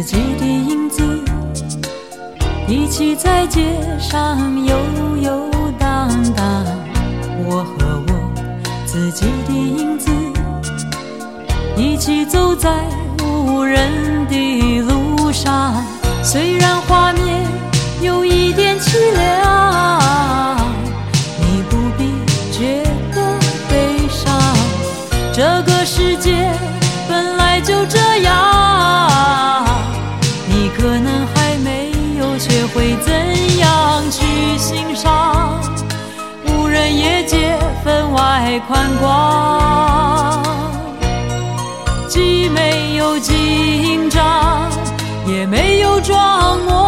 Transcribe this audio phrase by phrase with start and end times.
[0.00, 1.02] 自己的影子，
[2.68, 4.76] 一起在街上游
[5.20, 6.64] 游荡荡。
[7.44, 8.12] 我和我
[8.86, 10.08] 自己的影子，
[11.76, 12.70] 一起走在
[13.24, 13.90] 无人
[14.28, 15.74] 的路上。
[16.22, 17.44] 虽然画面
[18.00, 20.60] 有一点凄凉，
[21.40, 22.12] 你不必
[22.56, 23.36] 觉得
[23.68, 24.40] 悲伤。
[25.32, 26.52] 这个世界
[32.88, 35.60] 会怎样去欣赏。
[36.46, 40.42] 无人夜街分外宽广，
[42.08, 44.70] 既没有紧张，
[45.26, 46.87] 也没有装模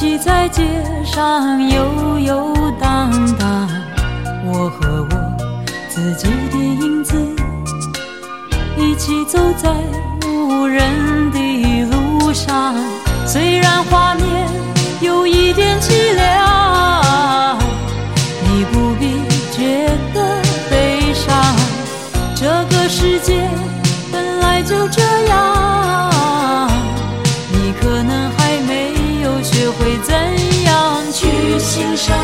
[0.00, 0.62] 起在街
[1.04, 3.68] 上游游荡荡。
[4.46, 5.14] 我和我
[5.90, 7.14] 自己的影子，
[8.78, 9.70] 一起走在
[10.26, 12.74] 无人的路上。
[13.26, 14.48] 虽然画面
[15.02, 17.58] 有一点凄凉，
[18.42, 19.20] 你不必
[19.52, 20.40] 觉得
[20.70, 21.54] 悲伤。
[22.34, 23.46] 这个世界
[24.10, 25.49] 本来就这样，
[31.70, 32.16] 心上。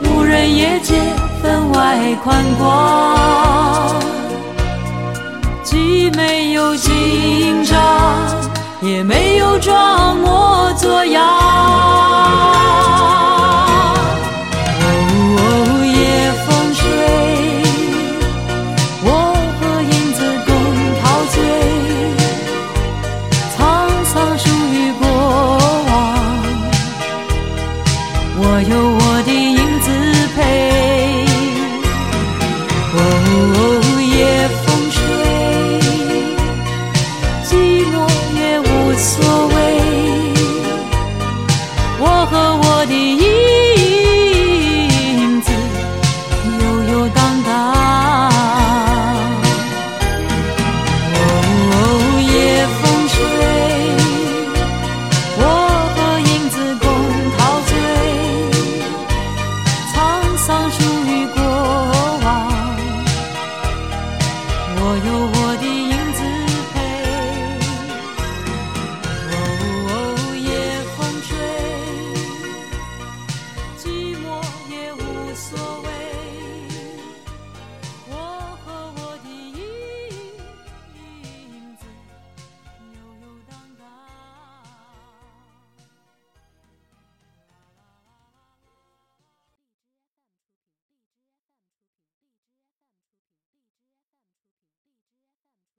[0.00, 0.94] 无人夜街
[1.42, 3.94] 分外宽广，
[5.62, 7.78] 既没有紧张，
[8.80, 11.43] 也没有装模作样。